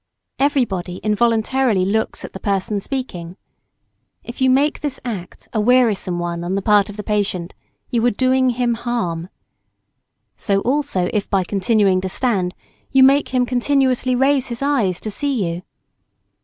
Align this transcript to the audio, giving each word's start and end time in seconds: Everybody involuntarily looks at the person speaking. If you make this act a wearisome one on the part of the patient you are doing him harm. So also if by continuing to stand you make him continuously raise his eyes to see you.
Everybody 0.39 0.97
involuntarily 1.03 1.85
looks 1.85 2.25
at 2.25 2.33
the 2.33 2.39
person 2.39 2.79
speaking. 2.79 3.37
If 4.23 4.41
you 4.41 4.49
make 4.49 4.79
this 4.79 4.99
act 5.05 5.47
a 5.53 5.61
wearisome 5.61 6.17
one 6.17 6.43
on 6.43 6.55
the 6.55 6.61
part 6.63 6.89
of 6.89 6.97
the 6.97 7.03
patient 7.03 7.53
you 7.91 8.03
are 8.07 8.09
doing 8.09 8.49
him 8.49 8.73
harm. 8.73 9.29
So 10.35 10.61
also 10.61 11.11
if 11.13 11.29
by 11.29 11.43
continuing 11.43 12.01
to 12.01 12.09
stand 12.09 12.55
you 12.89 13.03
make 13.03 13.29
him 13.29 13.45
continuously 13.45 14.15
raise 14.15 14.47
his 14.47 14.63
eyes 14.63 14.99
to 15.01 15.11
see 15.11 15.47
you. 15.47 15.61